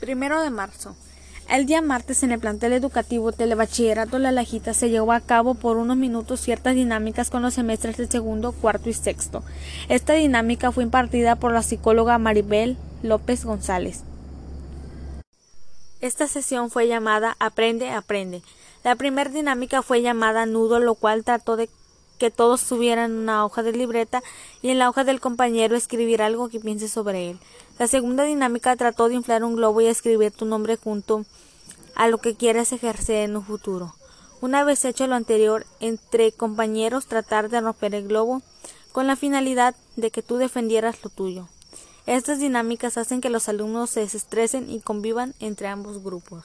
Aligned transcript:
Primero 0.00 0.40
de 0.40 0.50
marzo. 0.50 0.94
El 1.48 1.66
día 1.66 1.82
martes 1.82 2.22
en 2.22 2.30
el 2.30 2.38
plantel 2.38 2.72
educativo 2.72 3.32
Telebachillerato 3.32 4.18
La 4.18 4.30
Lajita 4.30 4.74
se 4.74 4.90
llevó 4.90 5.12
a 5.12 5.20
cabo 5.20 5.54
por 5.54 5.76
unos 5.76 5.96
minutos 5.96 6.40
ciertas 6.40 6.76
dinámicas 6.76 7.30
con 7.30 7.42
los 7.42 7.54
semestres 7.54 7.96
de 7.96 8.06
segundo, 8.06 8.52
cuarto 8.52 8.90
y 8.90 8.92
sexto. 8.92 9.42
Esta 9.88 10.12
dinámica 10.12 10.70
fue 10.70 10.84
impartida 10.84 11.36
por 11.36 11.52
la 11.52 11.62
psicóloga 11.62 12.18
Maribel 12.18 12.76
López 13.02 13.44
González. 13.44 14.04
Esta 16.00 16.28
sesión 16.28 16.70
fue 16.70 16.86
llamada 16.86 17.36
Aprende, 17.40 17.90
Aprende. 17.90 18.42
La 18.84 18.94
primera 18.94 19.30
dinámica 19.30 19.82
fue 19.82 20.00
llamada 20.00 20.46
Nudo, 20.46 20.78
lo 20.78 20.94
cual 20.94 21.24
trató 21.24 21.56
de 21.56 21.68
que 22.18 22.30
todos 22.30 22.64
tuvieran 22.64 23.12
una 23.12 23.44
hoja 23.44 23.62
de 23.62 23.72
libreta 23.72 24.22
y 24.60 24.70
en 24.70 24.78
la 24.78 24.88
hoja 24.88 25.04
del 25.04 25.20
compañero 25.20 25.76
escribir 25.76 26.20
algo 26.20 26.48
que 26.48 26.60
piense 26.60 26.88
sobre 26.88 27.30
él. 27.30 27.38
La 27.78 27.86
segunda 27.86 28.24
dinámica 28.24 28.76
trató 28.76 29.08
de 29.08 29.14
inflar 29.14 29.44
un 29.44 29.56
globo 29.56 29.80
y 29.80 29.86
escribir 29.86 30.32
tu 30.32 30.44
nombre 30.44 30.76
junto 30.76 31.24
a 31.94 32.08
lo 32.08 32.18
que 32.18 32.34
quieras 32.34 32.72
ejercer 32.72 33.24
en 33.28 33.36
un 33.36 33.44
futuro. 33.44 33.94
Una 34.40 34.62
vez 34.62 34.84
hecho 34.84 35.06
lo 35.06 35.14
anterior, 35.14 35.66
entre 35.80 36.30
compañeros 36.32 37.06
tratar 37.06 37.48
de 37.48 37.60
romper 37.60 37.94
el 37.94 38.06
globo 38.06 38.42
con 38.92 39.06
la 39.06 39.16
finalidad 39.16 39.74
de 39.96 40.10
que 40.10 40.22
tú 40.22 40.36
defendieras 40.36 41.02
lo 41.02 41.10
tuyo. 41.10 41.48
Estas 42.06 42.38
dinámicas 42.38 42.96
hacen 42.96 43.20
que 43.20 43.30
los 43.30 43.48
alumnos 43.48 43.90
se 43.90 44.00
desestresen 44.00 44.70
y 44.70 44.80
convivan 44.80 45.34
entre 45.40 45.68
ambos 45.68 46.02
grupos. 46.02 46.44